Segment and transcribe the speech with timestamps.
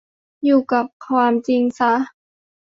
[0.43, 1.93] อยู่กับความจริงซะ